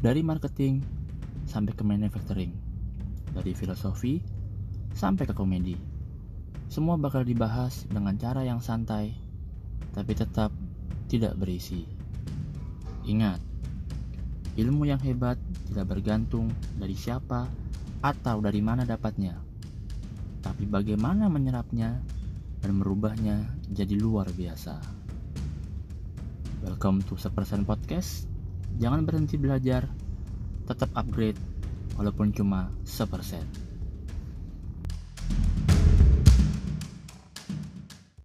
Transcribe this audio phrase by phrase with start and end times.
[0.00, 0.80] Dari marketing
[1.44, 2.56] sampai ke manufacturing,
[3.36, 4.16] dari filosofi
[4.96, 5.76] sampai ke komedi.
[6.72, 9.12] Semua bakal dibahas dengan cara yang santai,
[9.92, 10.56] tapi tetap
[11.04, 11.84] tidak berisi.
[13.04, 13.44] Ingat,
[14.56, 15.36] ilmu yang hebat
[15.68, 16.48] tidak bergantung
[16.80, 17.44] dari siapa
[18.00, 19.36] atau dari mana dapatnya,
[20.40, 22.00] tapi bagaimana menyerapnya
[22.64, 24.80] dan merubahnya jadi luar biasa.
[26.64, 28.39] Welcome to Sepersen Podcast.
[28.78, 29.88] Jangan berhenti belajar,
[30.68, 31.40] tetap upgrade
[31.98, 33.69] walaupun cuma sepersen.